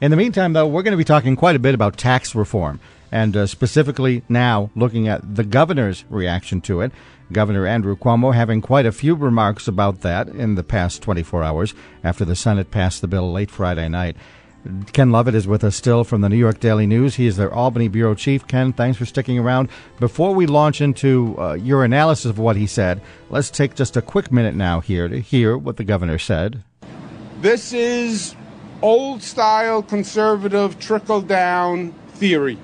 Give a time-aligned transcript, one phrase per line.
[0.00, 2.80] In the meantime, though, we're going to be talking quite a bit about tax reform,
[3.10, 6.92] and uh, specifically now looking at the governor's reaction to it.
[7.32, 11.74] Governor Andrew Cuomo having quite a few remarks about that in the past 24 hours
[12.04, 14.16] after the Senate passed the bill late Friday night.
[14.92, 17.14] Ken Lovett is with us still from the New York Daily News.
[17.14, 18.46] He is their Albany bureau chief.
[18.46, 19.68] Ken, thanks for sticking around.
[20.00, 24.02] Before we launch into uh, your analysis of what he said, let's take just a
[24.02, 26.62] quick minute now here to hear what the governor said.
[27.40, 28.34] This is
[28.82, 32.58] old style conservative trickle down theory.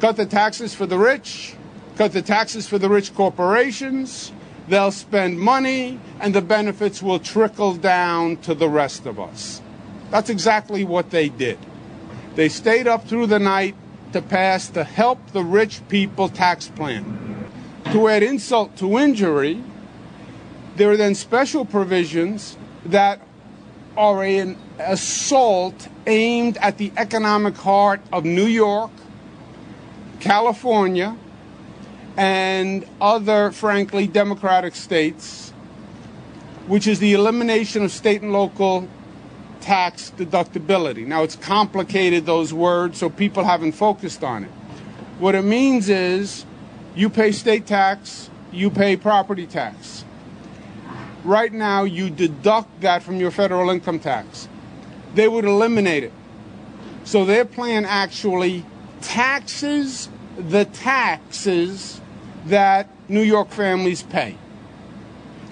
[0.00, 1.54] Cut the taxes for the rich,
[1.96, 4.32] cut the taxes for the rich corporations,
[4.68, 9.60] they'll spend money, and the benefits will trickle down to the rest of us.
[10.10, 11.58] That's exactly what they did.
[12.34, 13.74] They stayed up through the night
[14.12, 17.50] to pass the Help the Rich People tax plan.
[17.92, 19.62] To add insult to injury,
[20.76, 23.20] there are then special provisions that
[23.96, 28.90] are an assault aimed at the economic heart of New York,
[30.20, 31.16] California,
[32.16, 35.50] and other, frankly, democratic states,
[36.66, 38.88] which is the elimination of state and local
[39.60, 41.06] tax deductibility.
[41.06, 44.50] Now, it's complicated, those words, so people haven't focused on it.
[45.18, 46.44] What it means is
[46.94, 50.04] you pay state tax, you pay property tax.
[51.24, 54.48] Right now, you deduct that from your federal income tax.
[55.14, 56.12] They would eliminate it.
[57.04, 58.64] So their plan actually
[59.00, 62.00] taxes the taxes
[62.46, 64.36] that New York families pay.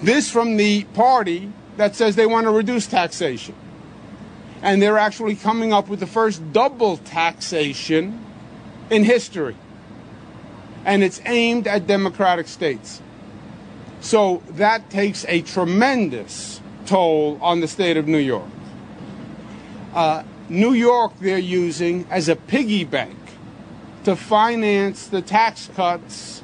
[0.03, 3.55] This from the party that says they want to reduce taxation.
[4.63, 8.25] And they're actually coming up with the first double taxation
[8.91, 9.57] in history.
[10.85, 13.01] And it's aimed at democratic states.
[14.01, 18.49] So that takes a tremendous toll on the state of New York.
[19.95, 23.17] Uh, New York, they're using as a piggy bank
[24.05, 26.43] to finance the tax cuts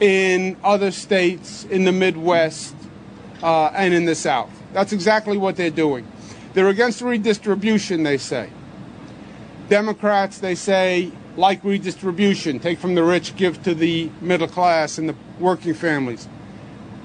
[0.00, 2.74] in other states in the Midwest
[3.42, 4.50] uh, and in the South.
[4.72, 6.06] That's exactly what they're doing.
[6.54, 8.50] They're against redistribution, they say.
[9.68, 15.08] Democrats, they say, like redistribution, take from the rich, give to the middle class and
[15.08, 16.28] the working families.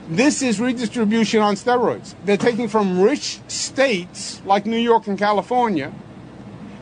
[0.09, 2.15] This is redistribution on steroids.
[2.25, 5.93] They're taking from rich states like New York and California,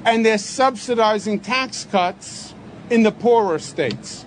[0.05, 2.53] and they're subsidizing tax cuts
[2.89, 4.25] in the poorer states.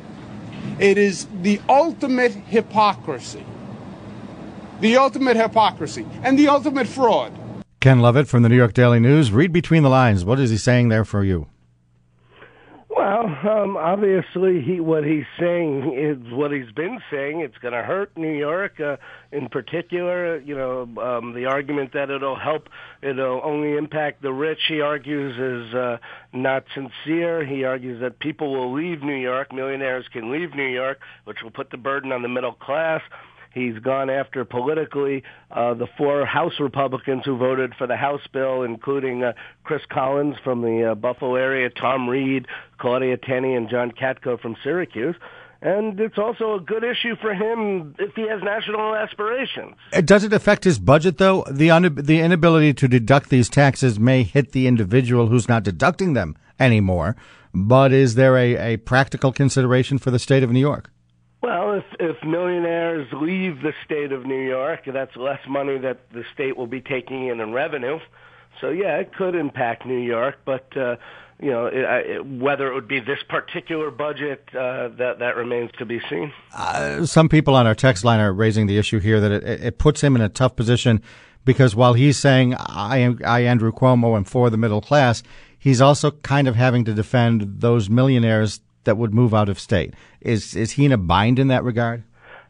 [0.78, 3.44] It is the ultimate hypocrisy.
[4.80, 7.32] The ultimate hypocrisy and the ultimate fraud.
[7.80, 9.32] Ken Lovett from the New York Daily News.
[9.32, 10.26] Read between the lines.
[10.26, 11.46] What is he saying there for you?
[13.10, 13.26] Well,
[13.62, 17.41] um, obviously, he what he's saying is what he's been saying.
[17.41, 18.98] It's going to hurt New York, uh,
[19.32, 20.38] in particular.
[20.38, 22.69] You know, um, the argument that it'll help,
[23.03, 24.60] it'll only impact the rich.
[24.69, 25.97] He argues is uh,
[26.32, 27.44] not sincere.
[27.44, 31.50] He argues that people will leave New York, millionaires can leave New York, which will
[31.50, 33.03] put the burden on the middle class.
[33.52, 38.62] He's gone after politically uh, the four House Republicans who voted for the House bill,
[38.62, 39.32] including uh,
[39.64, 42.46] Chris Collins from the uh, Buffalo area, Tom Reed,
[42.78, 45.16] Claudia Tenney, and John Katko from Syracuse.
[45.62, 49.74] And it's also a good issue for him if he has national aspirations.
[49.92, 51.44] Uh, does it affect his budget, though?
[51.50, 56.14] The, un- the inability to deduct these taxes may hit the individual who's not deducting
[56.14, 57.14] them anymore.
[57.52, 60.90] But is there a, a practical consideration for the state of New York?
[61.98, 66.66] If millionaires leave the state of New York, that's less money that the state will
[66.66, 67.98] be taking in in revenue.
[68.60, 70.96] So yeah, it could impact New York, but uh,
[71.41, 75.71] you know it, it, whether it would be this particular budget uh, that that remains
[75.78, 76.32] to be seen.
[76.54, 79.78] Uh, some people on our text line are raising the issue here that it, it
[79.78, 81.00] puts him in a tough position
[81.44, 85.22] because while he's saying I am I Andrew Cuomo am for the middle class,
[85.59, 89.94] he's also kind of having to defend those millionaires that would move out of state.
[90.21, 92.04] Is is he in a bind in that regard?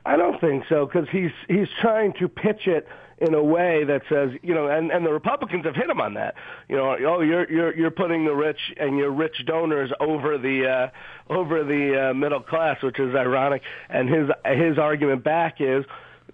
[0.04, 2.86] I don't think so because he's he's trying to pitch it
[3.20, 6.14] in a way that says, you know, and and the Republicans have hit him on
[6.14, 6.34] that.
[6.68, 10.90] You know, oh, you're you're you're putting the rich and your rich donors over the
[11.28, 13.62] uh, over the uh, middle class, which is ironic.
[13.88, 15.84] And his his argument back is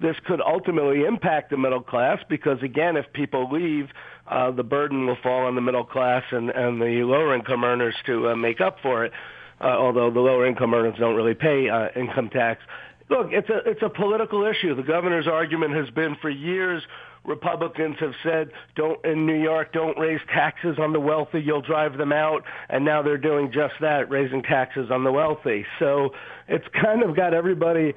[0.00, 3.88] this could ultimately impact the middle class because again, if people leave,
[4.28, 7.94] uh, the burden will fall on the middle class and, and the lower income earners
[8.06, 9.12] to uh, make up for it.
[9.60, 12.62] Uh, although the lower income earners don't really pay uh, income tax.
[13.08, 14.74] Look, it's a it's a political issue.
[14.74, 16.82] The governor's argument has been for years.
[17.24, 21.40] Republicans have said, "Don't in New York, don't raise taxes on the wealthy.
[21.40, 25.64] You'll drive them out." And now they're doing just that, raising taxes on the wealthy.
[25.78, 26.10] So
[26.48, 27.94] it's kind of got everybody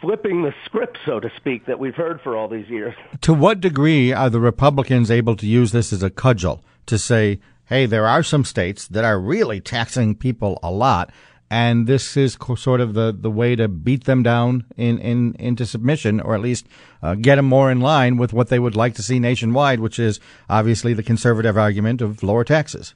[0.00, 2.94] flipping the script, so to speak, that we've heard for all these years.
[3.22, 7.40] To what degree are the Republicans able to use this as a cudgel to say,
[7.66, 11.10] "Hey, there are some states that are really taxing people a lot."
[11.50, 15.64] and this is sort of the, the way to beat them down in, in into
[15.64, 16.66] submission, or at least
[17.02, 19.98] uh, get them more in line with what they would like to see nationwide, which
[19.98, 20.18] is
[20.50, 22.94] obviously the conservative argument of lower taxes.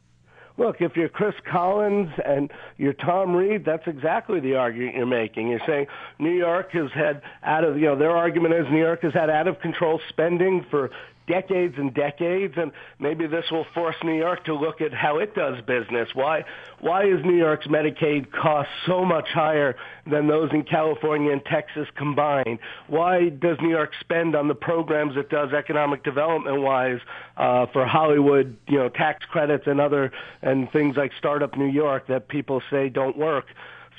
[0.56, 5.48] Look, if you're Chris Collins and you're Tom Reed, that's exactly the argument you're making.
[5.48, 5.86] You're saying
[6.18, 9.30] New York has had out of, you know, their argument is New York has had
[9.30, 10.90] out of control spending for
[11.30, 15.34] decades and decades, and maybe this will force New York to look at how it
[15.34, 16.08] does business.
[16.14, 16.44] Why
[16.80, 19.76] why is New York's Medicaid cost so much higher
[20.10, 22.58] than those in California and Texas combined?
[22.88, 27.00] Why does New York spend on the programs it does economic development wise
[27.36, 30.10] uh, for Hollywood, you know, tax credits and other
[30.42, 33.46] and things like Startup New York that people say don't work?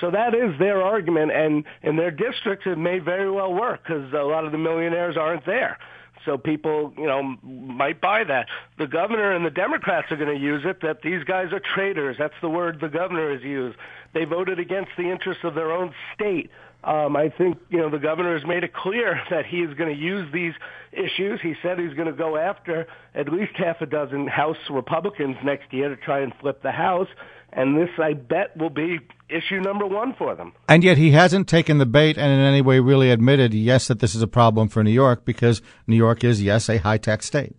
[0.01, 4.11] So that is their argument, and in their districts, it may very well work because
[4.13, 5.77] a lot of the millionaires aren't there.
[6.25, 8.47] So people, you know, might buy that.
[8.77, 12.15] The governor and the Democrats are going to use it that these guys are traitors.
[12.19, 13.77] That's the word the governor has used.
[14.13, 16.49] They voted against the interests of their own state.
[16.83, 19.95] Um, I think you know the governor has made it clear that he is going
[19.95, 20.53] to use these
[20.91, 21.39] issues.
[21.41, 25.71] He said he's going to go after at least half a dozen House Republicans next
[25.71, 27.07] year to try and flip the House.
[27.53, 28.99] And this, I bet, will be
[29.29, 30.53] issue number one for them.
[30.67, 33.99] And yet he hasn't taken the bait and in any way really admitted, yes, that
[33.99, 37.25] this is a problem for New York because New York is, yes, a high tax
[37.25, 37.55] state.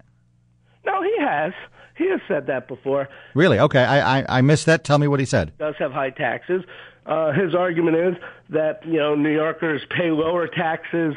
[0.84, 1.52] No, he has.
[1.96, 3.08] He has said that before.
[3.34, 3.58] Really?
[3.58, 4.84] Okay, I, I, I missed that.
[4.84, 5.52] Tell me what he said.
[5.58, 6.62] Does have high taxes.
[7.04, 8.14] Uh, his argument is
[8.50, 11.14] that you know New Yorkers pay lower taxes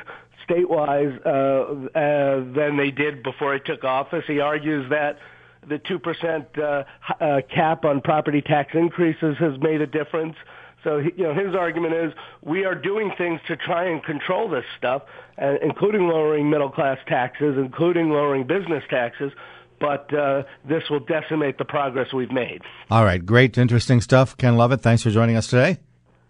[0.48, 4.24] statewide uh, uh, than they did before he took office.
[4.27, 5.19] He argues that
[5.67, 10.35] the 2% uh, uh, cap on property tax increases has made a difference.
[10.83, 12.13] So, you know, his argument is
[12.44, 15.01] we are doing things to try and control this stuff,
[15.41, 19.31] uh, including lowering middle class taxes, including lowering business taxes.
[19.79, 22.62] But uh, this will decimate the progress we've made.
[22.89, 24.38] All right, great, interesting stuff.
[24.38, 25.79] Ken Lovett, thanks for joining us today.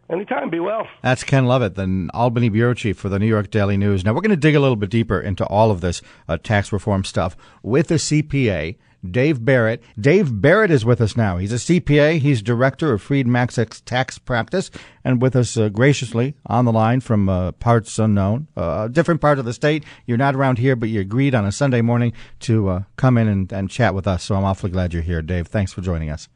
[0.10, 0.52] Anytime.
[0.52, 0.88] Be well.
[1.02, 4.06] That's Ken Lovett, the Albany bureau chief for the New York Daily News.
[4.06, 6.72] Now we're going to dig a little bit deeper into all of this uh, tax
[6.72, 8.78] reform stuff with the CPA
[9.12, 9.82] Dave Barrett.
[10.00, 11.38] Dave Barrett is with us now.
[11.38, 12.20] He's a CPA.
[12.20, 14.72] He's director of Freed Maxick tax practice
[15.04, 19.40] and with us uh, graciously on the line from uh, parts unknown, uh, different part
[19.40, 19.84] of the state.
[20.06, 23.28] You're not around here, but you agreed on a Sunday morning to uh, come in
[23.28, 24.24] and, and chat with us.
[24.24, 25.48] So I'm awfully glad you're here, Dave.
[25.48, 26.28] Thanks for joining us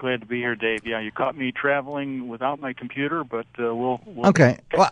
[0.00, 0.86] glad to be here, Dave.
[0.86, 4.58] Yeah, you caught me traveling without my computer, but uh, we'll, we'll okay.
[4.74, 4.90] Well,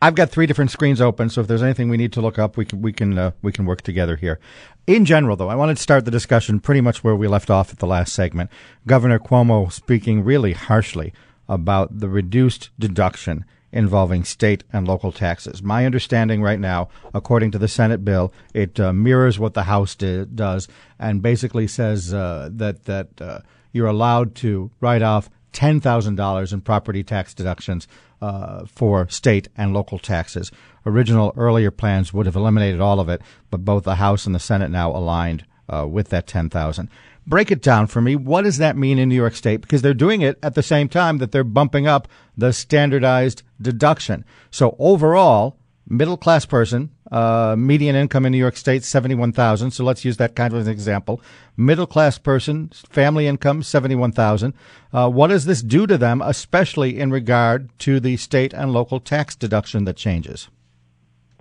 [0.00, 2.56] I've got three different screens open, so if there's anything we need to look up,
[2.56, 4.40] we can we can uh, we can work together here.
[4.86, 7.70] In general, though, I wanted to start the discussion pretty much where we left off
[7.70, 8.50] at the last segment.
[8.86, 11.12] Governor Cuomo speaking really harshly
[11.48, 15.62] about the reduced deduction involving state and local taxes.
[15.62, 19.94] My understanding right now, according to the Senate bill, it uh, mirrors what the House
[19.94, 20.66] did, does
[20.98, 23.40] and basically says uh, that that uh,
[23.72, 27.88] you're allowed to write off $10,000 in property tax deductions
[28.20, 30.50] uh, for state and local taxes.
[30.84, 34.40] Original earlier plans would have eliminated all of it, but both the House and the
[34.40, 36.88] Senate now aligned uh, with that 10,000.
[37.26, 38.14] Break it down for me.
[38.14, 39.60] What does that mean in New York State?
[39.60, 42.06] Because they're doing it at the same time that they're bumping up
[42.36, 44.24] the standardized deduction.
[44.50, 45.56] So overall,
[45.88, 49.70] middle class person uh, median income in New York State, 71,000.
[49.70, 51.20] So let's use that kind of an example.
[51.56, 54.54] Middle class person, family income, 71,000.
[54.92, 59.00] Uh, what does this do to them, especially in regard to the state and local
[59.00, 60.48] tax deduction that changes?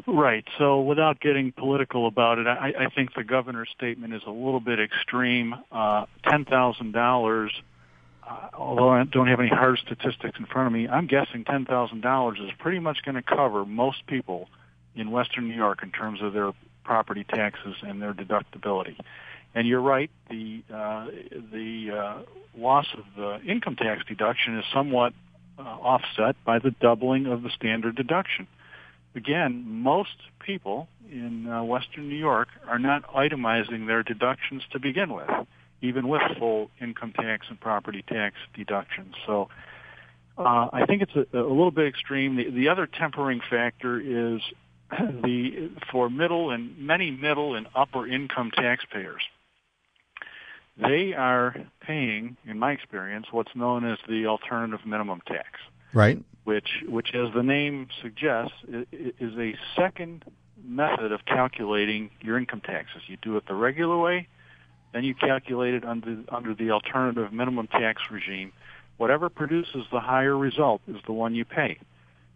[0.07, 0.45] Right.
[0.59, 4.59] So without getting political about it, I, I think the governor's statement is a little
[4.59, 5.55] bit extreme.
[5.71, 7.49] Uh, $10,000, uh,
[8.53, 12.51] although I don't have any hard statistics in front of me, I'm guessing $10,000 is
[12.60, 14.50] pretty much going to cover most people–
[14.96, 16.51] in Western New York in terms of their
[16.84, 18.98] property taxes and their deductibility.
[19.53, 21.08] And you're right, the uh,
[21.51, 25.13] the uh, loss of the income tax deduction is somewhat
[25.58, 28.48] uh, offset by the doubling of the standard deduction.
[29.15, 35.13] Again, most people in uh, Western New York are not itemizing their deductions to begin
[35.13, 35.29] with,
[35.82, 39.15] even with full income tax and property tax deductions.
[39.25, 39.50] So.
[40.38, 42.36] Uh, I think it's a, a little bit extreme.
[42.36, 44.41] The, the other tempering factor is
[44.91, 49.22] the for middle and many middle and upper income taxpayers,
[50.77, 55.60] they are paying, in my experience, what's known as the alternative minimum tax.
[55.94, 56.22] Right.
[56.44, 60.25] Which, which, as the name suggests, is a second
[60.63, 63.03] method of calculating your income taxes.
[63.08, 64.27] You do it the regular way,
[64.95, 68.53] then you calculate it under under the alternative minimum tax regime.
[68.95, 71.79] Whatever produces the higher result is the one you pay.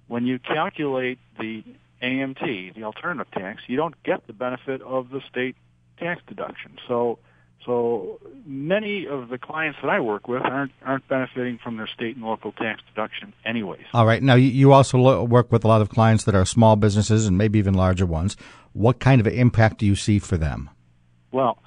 [0.07, 1.63] When you calculate the
[2.03, 5.55] AMT, the alternative tax, you don't get the benefit of the state
[5.99, 6.77] tax deduction.
[6.85, 7.19] So
[7.65, 12.17] so many of the clients that I work with aren't aren't benefiting from their state
[12.17, 13.85] and local tax deduction anyways.
[13.93, 14.21] All right.
[14.21, 17.37] Now you also lo- work with a lot of clients that are small businesses and
[17.37, 18.35] maybe even larger ones.
[18.73, 20.69] What kind of impact do you see for them?
[21.31, 21.57] Well,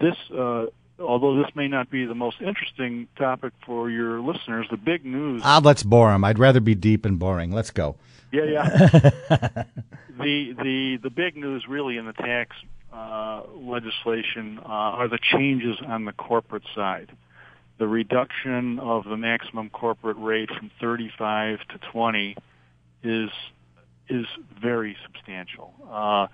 [0.00, 0.66] this uh,
[0.98, 5.42] although this may not be the most interesting topic for your listeners, the big news.
[5.44, 6.24] Ah, let's bore them.
[6.24, 7.52] I'd rather be deep and boring.
[7.52, 7.96] Let's go.
[8.32, 8.68] Yeah, yeah.
[10.18, 12.56] the the the big news really in the tax
[12.92, 17.12] uh, legislation uh, are the changes on the corporate side.
[17.78, 22.36] The reduction of the maximum corporate rate from 35 to 20
[23.02, 23.30] is
[24.08, 24.26] is
[24.60, 25.74] very substantial.
[25.90, 26.28] Uh,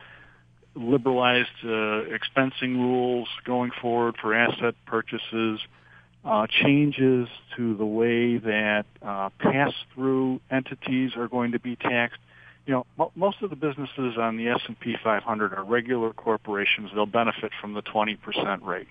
[0.75, 5.61] liberalized uh, expensing rules going forward for asset purchases,
[6.25, 12.19] uh, changes to the way that uh, pass-through entities are going to be taxed
[12.67, 16.91] you know, mo- most of the businesses on the S&P 500 are regular corporations.
[16.95, 18.89] They'll benefit from the 20% rate.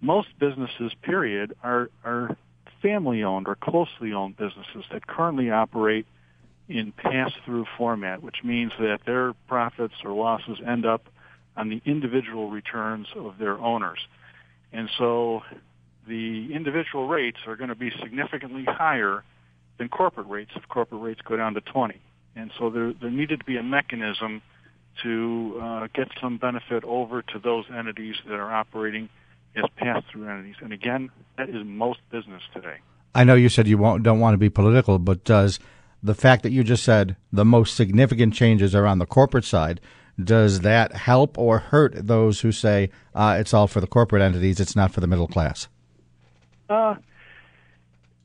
[0.00, 2.36] Most businesses, period, are, are
[2.80, 6.06] family-owned or closely owned businesses that currently operate
[6.68, 11.06] in pass-through format, which means that their profits or losses end up
[11.56, 13.98] on the individual returns of their owners.
[14.72, 15.42] And so
[16.06, 19.24] the individual rates are going to be significantly higher
[19.78, 22.00] than corporate rates if corporate rates go down to 20
[22.38, 24.40] and so there there needed to be a mechanism
[25.02, 29.08] to uh, get some benefit over to those entities that are operating
[29.54, 30.56] as pass-through entities.
[30.60, 32.78] And again, that is most business today.
[33.14, 35.60] I know you said you don't want to be political, but does
[36.02, 39.80] the fact that you just said the most significant changes are on the corporate side,
[40.22, 44.60] does that help or hurt those who say uh, it's all for the corporate entities,
[44.60, 45.68] it's not for the middle class?
[46.68, 46.96] Uh,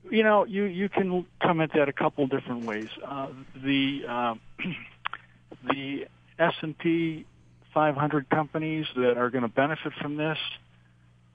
[0.09, 2.89] you know, you you can come at that a couple different ways.
[3.03, 4.35] Uh, the uh,
[5.69, 7.25] the S and P
[7.73, 10.37] 500 companies that are going to benefit from this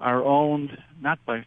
[0.01, 1.45] are owned not by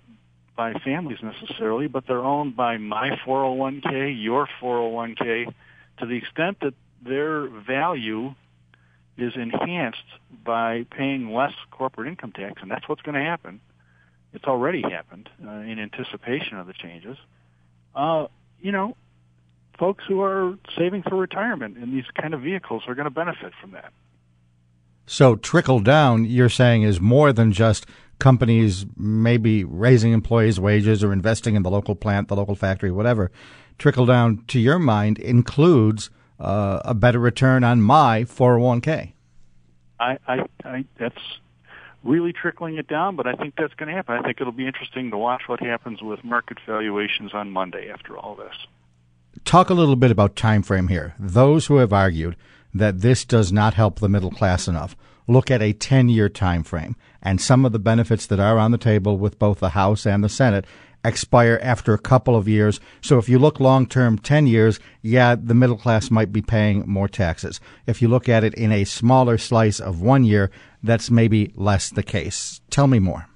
[0.55, 5.53] by families necessarily, but they're owned by my 401k, your 401k,
[5.99, 8.33] to the extent that their value
[9.17, 10.03] is enhanced
[10.43, 13.61] by paying less corporate income tax, and that's what's going to happen
[14.33, 17.17] it's already happened uh, in anticipation of the changes.
[17.93, 18.27] Uh,
[18.61, 18.95] you know,
[19.77, 23.53] folks who are saving for retirement in these kind of vehicles are going to benefit
[23.59, 23.91] from that.
[25.05, 27.85] So trickle down, you're saying, is more than just
[28.21, 33.31] companies maybe raising employees' wages or investing in the local plant, the local factory, whatever.
[33.77, 39.13] Trickle down, to your mind, includes uh, a better return on my 401k.
[39.99, 41.21] I, I, I, that's
[42.03, 44.15] really trickling it down, but I think that's going to happen.
[44.15, 48.17] I think it'll be interesting to watch what happens with market valuations on Monday after
[48.17, 48.55] all this.
[49.45, 51.15] Talk a little bit about time frame here.
[51.19, 52.35] Those who have argued
[52.73, 54.95] that this does not help the middle class enough
[55.27, 58.77] look at a 10-year time frame and some of the benefits that are on the
[58.77, 60.65] table with both the House and the Senate
[61.03, 62.79] expire after a couple of years.
[63.01, 66.83] So if you look long term, 10 years, yeah, the middle class might be paying
[66.87, 67.59] more taxes.
[67.87, 70.51] If you look at it in a smaller slice of one year,
[70.83, 72.61] that's maybe less the case.
[72.69, 73.27] Tell me more.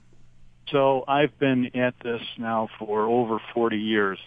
[0.72, 4.20] So I've been at this now for over 40 years.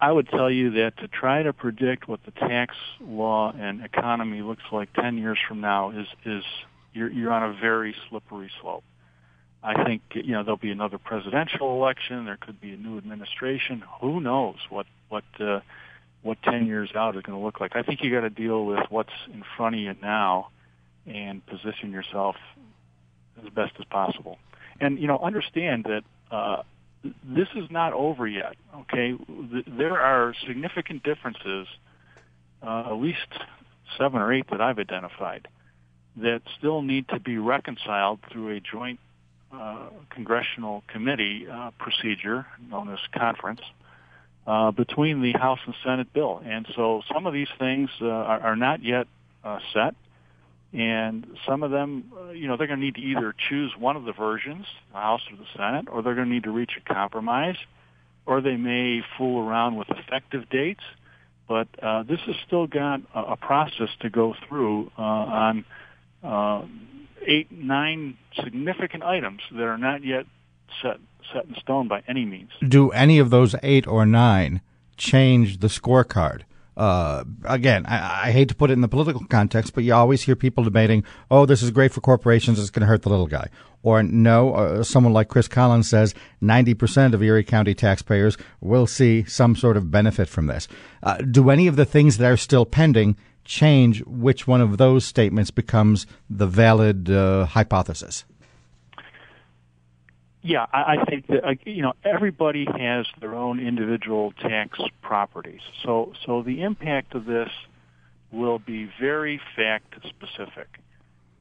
[0.00, 4.42] I would tell you that to try to predict what the tax law and economy
[4.42, 6.44] looks like 10 years from now is, is
[6.96, 8.84] you're, you're on a very slippery slope.
[9.62, 12.24] I think you know there'll be another presidential election.
[12.24, 13.82] There could be a new administration.
[14.00, 15.60] Who knows what what uh,
[16.22, 17.74] what ten years out is going to look like?
[17.74, 20.50] I think you got to deal with what's in front of you now,
[21.04, 22.36] and position yourself
[23.44, 24.38] as best as possible.
[24.80, 26.62] And you know, understand that uh,
[27.24, 28.54] this is not over yet.
[28.82, 29.14] Okay,
[29.66, 31.66] there are significant differences,
[32.62, 33.26] uh, at least
[33.98, 35.48] seven or eight that I've identified,
[36.16, 38.98] that still need to be reconciled through a joint
[39.52, 43.60] uh, congressional committee uh, procedure known as conference
[44.46, 46.42] uh, between the House and Senate bill.
[46.44, 49.06] And so some of these things uh, are, are not yet
[49.44, 49.94] uh, set.
[50.72, 53.96] And some of them, uh, you know, they're going to need to either choose one
[53.96, 56.72] of the versions, the House or the Senate, or they're going to need to reach
[56.76, 57.56] a compromise,
[58.26, 60.82] or they may fool around with effective dates.
[61.48, 65.64] But uh, this has still got a, a process to go through uh, on
[66.26, 66.62] uh,
[67.26, 70.26] eight, nine significant items that are not yet
[70.82, 70.98] set
[71.32, 72.50] set in stone by any means.
[72.66, 74.60] Do any of those eight or nine
[74.96, 76.42] change the scorecard?
[76.76, 80.22] Uh, again, I, I, hate to put it in the political context, but you always
[80.22, 83.26] hear people debating, oh, this is great for corporations, it's going to hurt the little
[83.26, 83.48] guy.
[83.82, 89.24] Or no, uh, someone like Chris Collins says 90% of Erie County taxpayers will see
[89.24, 90.68] some sort of benefit from this.
[91.02, 93.16] Uh, do any of the things that are still pending
[93.46, 98.24] change which one of those statements becomes the valid uh, hypothesis?
[100.42, 106.12] Yeah, I, I think that you know everybody has their own individual tax properties, so
[106.24, 107.50] so the impact of this
[108.30, 110.68] will be very fact specific.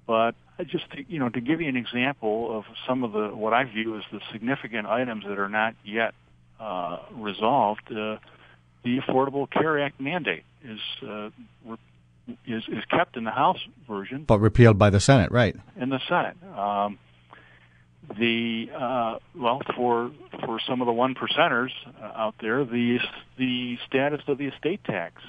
[0.07, 0.33] But
[0.65, 3.65] just to, you know to give you an example of some of the what I
[3.65, 6.15] view as the significant items that are not yet
[6.59, 8.17] uh, resolved, uh,
[8.83, 11.29] the Affordable Care Act mandate is uh,
[12.46, 15.55] is is kept in the House version, but repealed by the Senate, right?
[15.79, 16.38] In the Senate.
[16.58, 17.00] Um,
[18.17, 20.12] the uh, well for
[20.46, 23.00] for some of the one percenters uh, out there, the
[23.38, 25.22] the status of the estate tax,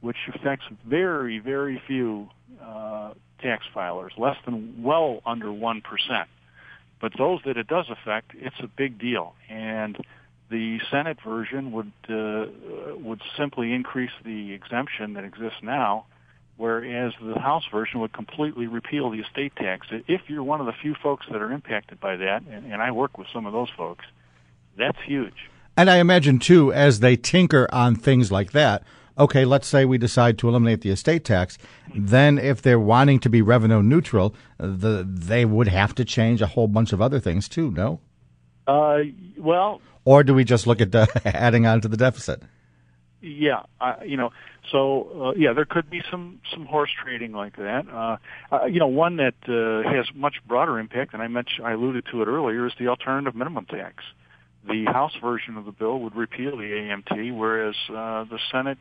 [0.00, 2.28] which affects very very few
[2.62, 6.28] uh, tax filers, less than well under one percent.
[7.00, 9.98] But those that it does affect, it's a big deal, and
[10.48, 12.46] the Senate version would uh,
[12.98, 16.06] would simply increase the exemption that exists now
[16.56, 19.88] whereas the House version would completely repeal the estate tax.
[20.08, 22.90] If you're one of the few folks that are impacted by that, and, and I
[22.92, 24.04] work with some of those folks,
[24.76, 25.50] that's huge.
[25.76, 28.82] And I imagine, too, as they tinker on things like that,
[29.18, 31.58] okay, let's say we decide to eliminate the estate tax,
[31.94, 36.46] then if they're wanting to be revenue neutral, the, they would have to change a
[36.46, 38.00] whole bunch of other things, too, no?
[38.66, 39.00] Uh,
[39.36, 39.80] well.
[40.04, 42.42] Or do we just look at uh, adding on to the deficit?
[43.26, 44.30] Yeah, uh, you know,
[44.70, 47.86] so uh, yeah, there could be some some horse trading like that.
[47.92, 48.18] Uh,
[48.54, 52.04] uh, you know, one that uh, has much broader impact, and I mentioned I alluded
[52.12, 54.04] to it earlier, is the alternative minimum tax.
[54.68, 58.78] The House version of the bill would repeal the AMT, whereas uh, the Senate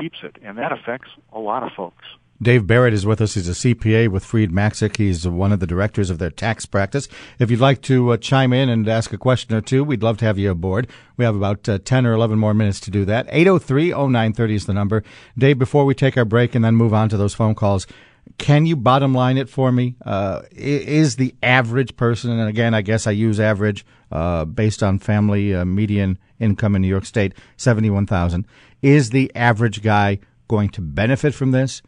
[0.00, 2.04] keeps it, and that affects a lot of folks.
[2.40, 3.34] Dave Barrett is with us.
[3.34, 4.96] He's a CPA with Freed Maxick.
[4.96, 7.08] He's one of the directors of their tax practice.
[7.40, 10.18] If you'd like to uh, chime in and ask a question or two, we'd love
[10.18, 10.86] to have you aboard.
[11.16, 13.26] We have about uh, 10 or 11 more minutes to do that.
[13.30, 15.02] 803 0930 is the number.
[15.36, 17.88] Dave, before we take our break and then move on to those phone calls,
[18.36, 19.96] can you bottom line it for me?
[20.04, 25.00] Uh, is the average person, and again, I guess I use average uh, based on
[25.00, 28.46] family uh, median income in New York State, 71,000.
[28.80, 31.82] Is the average guy going to benefit from this?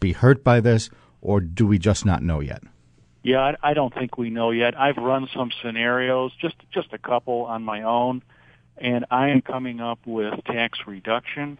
[0.00, 2.62] Be hurt by this, or do we just not know yet?
[3.22, 4.78] Yeah, I, don't think we know yet.
[4.78, 8.22] I've run some scenarios, just just a couple on my own,
[8.78, 11.58] and I am coming up with tax reduction.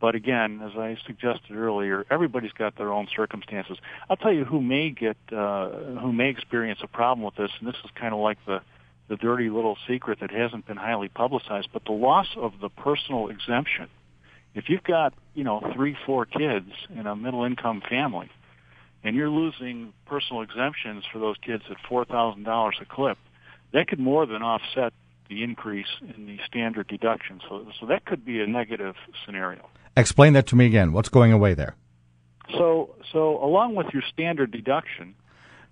[0.00, 3.76] But again, as I suggested earlier, everybody's got their own circumstances.
[4.08, 7.68] I'll tell you who may get uh, who may experience a problem with this, and
[7.68, 8.60] this is kind of like the
[9.08, 11.70] the dirty little secret that hasn't been highly publicized.
[11.72, 13.88] But the loss of the personal exemption
[14.54, 18.30] if you've got, you know, three, four kids in a middle income family
[19.02, 23.18] and you're losing personal exemptions for those kids at $4,000 a clip,
[23.72, 24.92] that could more than offset
[25.28, 27.40] the increase in the standard deduction.
[27.48, 29.68] So, so that could be a negative scenario.
[29.96, 30.92] Explain that to me again.
[30.92, 31.76] What's going away there?
[32.52, 35.14] So, so along with your standard deduction,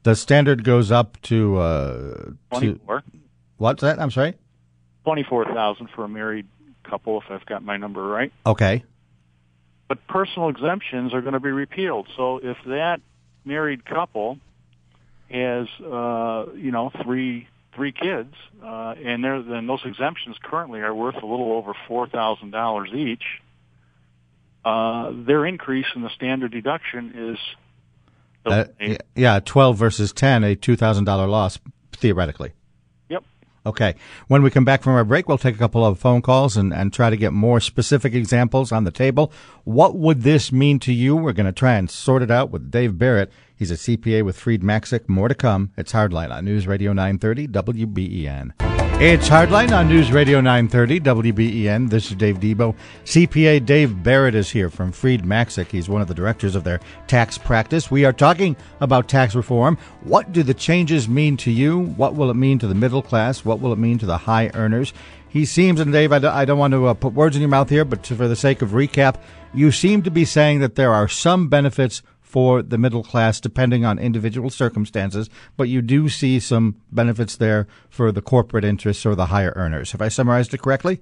[0.04, 3.00] the standard goes up to uh, 24.
[3.00, 3.06] To,
[3.56, 4.00] what's that?
[4.00, 4.34] I'm sorry.
[5.04, 6.46] Twenty-four thousand for a married
[6.88, 8.32] couple, if I've got my number right.
[8.46, 8.84] Okay.
[9.88, 12.08] But personal exemptions are going to be repealed.
[12.16, 13.00] So if that
[13.44, 14.38] married couple
[15.30, 21.14] has, uh, you know, three three kids, uh, and then those exemptions currently are worth
[21.14, 23.22] a little over four thousand dollars each.
[24.64, 27.38] Uh, their increase in the standard deduction is
[28.44, 28.64] uh,
[29.14, 31.58] yeah, twelve versus ten, a two thousand dollar loss
[31.92, 32.52] theoretically.
[33.66, 33.94] Okay.
[34.28, 36.72] When we come back from our break, we'll take a couple of phone calls and,
[36.72, 39.32] and try to get more specific examples on the table.
[39.64, 41.16] What would this mean to you?
[41.16, 43.32] We're going to try and sort it out with Dave Barrett.
[43.56, 45.08] He's a CPA with Freed Maxick.
[45.08, 45.72] More to come.
[45.76, 48.77] It's Hardline on News Radio 930 WBEN.
[49.00, 51.88] It's Hardline on News Radio 930 WBEN.
[51.88, 52.74] This is Dave Debo.
[53.04, 55.68] CPA Dave Barrett is here from Freed Maxick.
[55.68, 57.92] He's one of the directors of their tax practice.
[57.92, 59.78] We are talking about tax reform.
[60.00, 61.78] What do the changes mean to you?
[61.78, 63.44] What will it mean to the middle class?
[63.44, 64.92] What will it mean to the high earners?
[65.28, 67.84] He seems, and Dave, I don't want to uh, put words in your mouth here,
[67.84, 69.20] but for the sake of recap,
[69.54, 73.86] you seem to be saying that there are some benefits for the middle class, depending
[73.86, 79.14] on individual circumstances, but you do see some benefits there for the corporate interests or
[79.14, 79.92] the higher earners.
[79.92, 81.00] Have I summarized it correctly?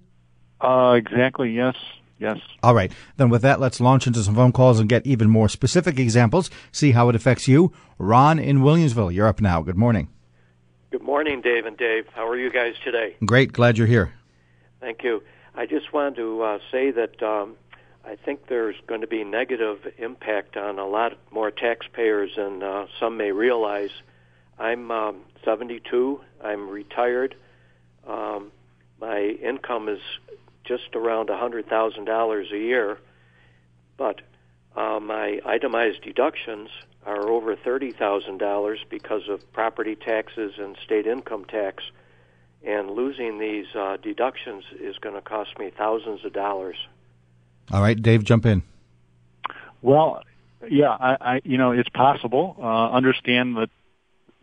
[0.60, 1.74] Uh, exactly, yes.
[2.18, 2.38] Yes.
[2.62, 2.92] All right.
[3.16, 6.48] Then with that, let's launch into some phone calls and get even more specific examples,
[6.70, 7.72] see how it affects you.
[7.98, 9.60] Ron in Williamsville, you're up now.
[9.62, 10.08] Good morning.
[10.92, 12.06] Good morning, Dave and Dave.
[12.14, 13.16] How are you guys today?
[13.24, 13.52] Great.
[13.52, 14.14] Glad you're here.
[14.80, 15.22] Thank you.
[15.56, 17.56] I just wanted to uh, say that um,
[18.06, 22.86] I think there's going to be negative impact on a lot more taxpayers than uh,
[23.00, 23.90] some may realize.
[24.58, 26.20] I'm um, 72.
[26.42, 27.34] I'm retired.
[28.06, 28.52] Um,
[29.00, 29.98] my income is
[30.64, 32.98] just around $100,000 a year,
[33.96, 34.20] but
[34.76, 36.68] uh, my itemized deductions
[37.04, 41.82] are over $30,000 because of property taxes and state income tax.
[42.64, 46.76] And losing these uh, deductions is going to cost me thousands of dollars.
[47.70, 48.62] All right, Dave, jump in.
[49.82, 50.22] Well,
[50.68, 52.56] yeah, I, I you know it's possible.
[52.60, 53.70] Uh, understand that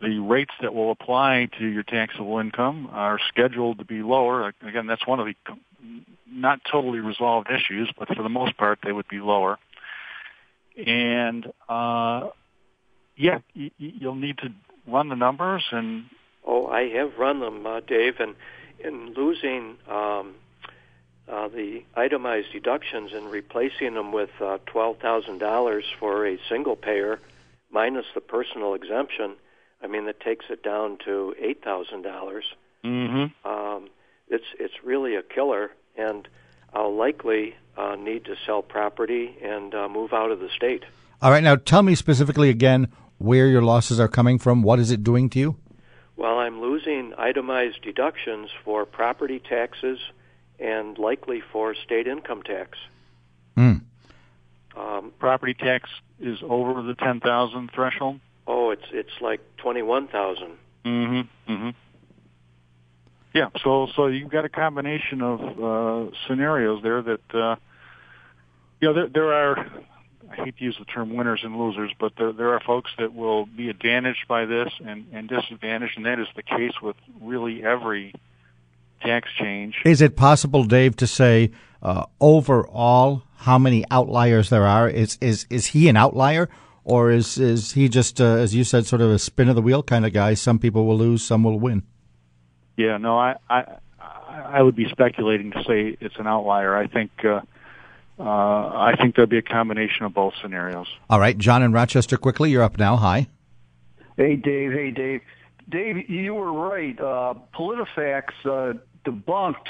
[0.00, 4.52] the rates that will apply to your taxable income are scheduled to be lower.
[4.62, 5.34] Again, that's one of the
[6.26, 9.58] not totally resolved issues, but for the most part, they would be lower.
[10.86, 12.28] And uh,
[13.16, 14.48] yeah, you, you'll need to
[14.86, 16.04] run the numbers and.
[16.46, 18.34] Oh, I have run them, uh, Dave, and
[18.78, 20.43] in losing um, the
[21.96, 27.20] itemized deductions and replacing them with uh, twelve thousand dollars for a single payer,
[27.70, 29.34] minus the personal exemption,
[29.82, 32.44] I mean that takes it down to eight thousand dollars.
[32.84, 33.48] Mm-hmm.
[33.48, 33.88] Um,
[34.28, 36.26] it's it's really a killer, and
[36.72, 40.84] I'll likely uh, need to sell property and uh, move out of the state.
[41.22, 44.62] All right, now tell me specifically again where your losses are coming from.
[44.62, 45.56] What is it doing to you?
[46.16, 49.98] Well, I'm losing itemized deductions for property taxes
[50.64, 52.78] and likely for state income tax.
[53.56, 53.74] Hmm.
[54.76, 58.20] Um, Property tax is over the ten thousand threshold.
[58.46, 60.56] oh, it's it's like twenty one thousand.
[60.84, 61.52] Mm-hmm.
[61.52, 61.70] Mm-hmm.
[63.34, 63.50] Yeah.
[63.62, 67.56] So so you've got a combination of uh, scenarios there that uh,
[68.80, 69.58] you know there, there are.
[70.30, 73.14] I hate to use the term winners and losers, but there there are folks that
[73.14, 77.62] will be advantaged by this and and disadvantaged, and that is the case with really
[77.62, 78.14] every
[79.00, 79.76] tax change.
[79.84, 81.50] Is it possible, Dave, to say
[81.82, 84.88] uh, overall how many outliers there are?
[84.88, 86.48] Is is is he an outlier,
[86.84, 89.62] or is is he just, uh, as you said, sort of a spin of the
[89.62, 90.34] wheel kind of guy?
[90.34, 91.82] Some people will lose, some will win.
[92.76, 93.64] Yeah, no, I, I,
[94.30, 96.74] I would be speculating to say it's an outlier.
[96.76, 97.40] I think, uh,
[98.18, 100.88] uh, I think there'll be a combination of both scenarios.
[101.08, 102.96] All right, John in Rochester, quickly, you're up now.
[102.96, 103.28] Hi.
[104.16, 104.72] Hey, Dave.
[104.72, 105.20] Hey, Dave.
[105.68, 106.98] Dave, you were right.
[106.98, 109.68] Uh, PolitiFact uh, debunked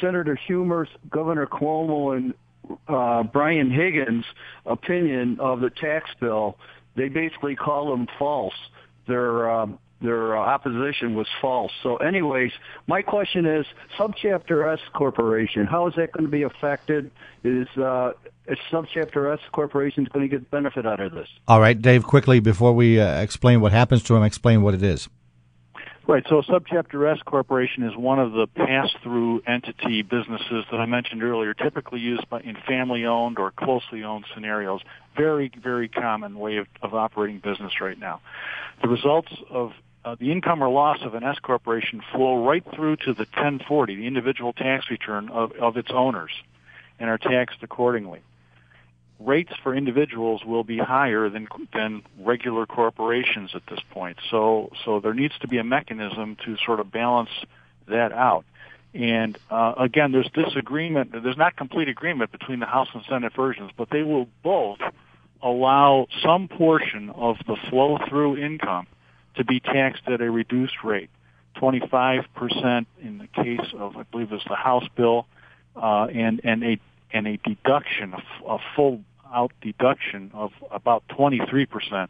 [0.00, 2.34] Senator Schumer's, Governor Cuomo, and
[2.88, 4.24] uh, Brian Higgins'
[4.66, 6.58] opinion of the tax bill.
[6.96, 8.54] They basically call them false.
[9.06, 11.72] Their um, their uh, opposition was false.
[11.82, 12.52] So, anyways,
[12.86, 13.66] my question is:
[13.98, 17.10] Subchapter S Corporation, how is that going to be affected?
[17.42, 18.12] Is uh,
[18.46, 21.28] is Subchapter S Corporation going to get benefit out of this?
[21.48, 24.82] All right, Dave, quickly, before we uh, explain what happens to him, explain what it
[24.82, 25.08] is.
[26.06, 26.22] Right.
[26.28, 31.54] So Subchapter S Corporation is one of the pass-through entity businesses that I mentioned earlier,
[31.54, 34.82] typically used by, in family-owned or closely owned scenarios.
[35.16, 38.20] Very, very common way of, of operating business right now.
[38.82, 39.72] The results of
[40.04, 43.96] uh, the income or loss of an S corporation flow right through to the 1040,
[43.96, 46.30] the individual tax return of, of its owners,
[46.98, 48.22] and are taxed accordingly
[49.20, 54.18] rates for individuals will be higher than than regular corporations at this point.
[54.30, 57.30] So so there needs to be a mechanism to sort of balance
[57.88, 58.44] that out.
[58.92, 61.12] And uh, again, there's disagreement.
[61.12, 64.78] There's not complete agreement between the House and Senate versions, but they will both
[65.42, 68.86] allow some portion of the flow through income
[69.36, 71.10] to be taxed at a reduced rate.
[71.56, 75.26] 25% in the case of, I believe it's the House bill,
[75.76, 76.80] uh, and, and a
[77.12, 79.00] and a deduction, a, a full
[79.32, 82.08] out deduction of about 23%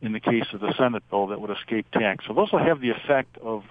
[0.00, 2.24] in the case of the Senate bill that would escape tax.
[2.26, 3.64] So those will have the effect of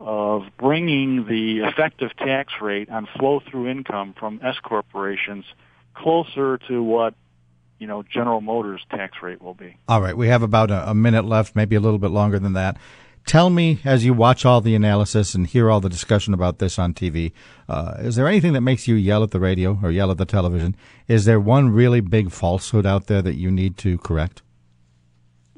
[0.00, 5.44] of bringing the effective tax rate on flow through income from S corporations
[5.92, 7.14] closer to what
[7.78, 9.76] you know General Motors tax rate will be.
[9.88, 12.54] All right, we have about a, a minute left, maybe a little bit longer than
[12.54, 12.78] that
[13.28, 16.78] tell me as you watch all the analysis and hear all the discussion about this
[16.78, 17.30] on TV,
[17.68, 20.24] uh, is there anything that makes you yell at the radio or yell at the
[20.24, 20.74] television?
[21.06, 24.42] Is there one really big falsehood out there that you need to correct?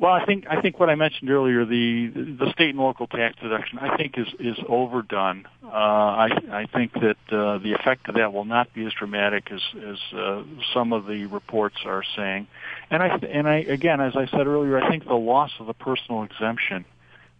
[0.00, 3.36] Well, I think I think what I mentioned earlier, the the state and local tax
[3.38, 5.46] deduction, I think is is overdone.
[5.62, 9.52] Uh, I I think that uh, the effect of that will not be as dramatic
[9.52, 12.46] as as uh, some of the reports are saying,
[12.90, 15.74] and I and I again, as I said earlier, I think the loss of the
[15.74, 16.86] personal exemption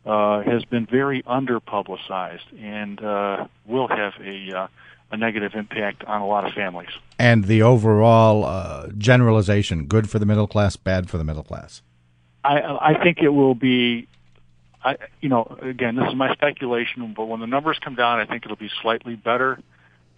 [0.04, 4.68] uh, has been very underpublicized and uh, will have a uh,
[5.10, 6.90] a negative impact on a lot of families.
[7.18, 11.80] And the overall uh, generalization: good for the middle class, bad for the middle class.
[12.44, 14.08] I I think it will be.
[14.82, 18.26] I you know again this is my speculation, but when the numbers come down, I
[18.26, 19.58] think it'll be slightly better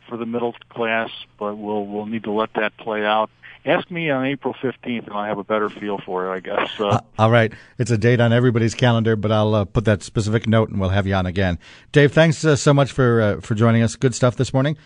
[0.08, 1.10] for the middle class.
[1.38, 3.30] But we'll we'll need to let that play out
[3.64, 6.70] ask me on April 15th, and I'll have a better feel for it, I guess.
[6.78, 7.52] Uh, uh, all right.
[7.78, 10.90] It's a date on everybody's calendar, but I'll uh, put that specific note, and we'll
[10.90, 11.58] have you on again.
[11.92, 13.96] Dave, thanks uh, so much for uh, for joining us.
[13.96, 14.76] Good stuff this morning.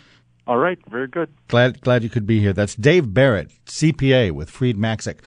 [0.45, 0.79] All right.
[0.89, 1.29] Very good.
[1.47, 2.53] Glad glad you could be here.
[2.53, 5.26] That's Dave Barrett, CPA with Freed Maxick.